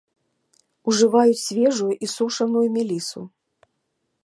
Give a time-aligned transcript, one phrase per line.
[0.91, 3.21] Ужываюць свежую і сушаную мелісу.